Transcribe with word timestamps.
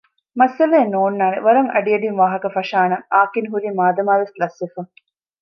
މައްސަލައެއް 0.39 0.93
ނޯންނާނެވަރަށް 0.93 1.71
އަޑިއަޑިން 1.73 2.17
ވާހަކަ 2.21 2.47
ފަށާނަން 2.55 3.05
އާކިން 3.13 3.49
ހުރީ 3.51 3.67
މާދަމާވެސް 3.79 4.35
ލަސްވެފަ 4.41 4.81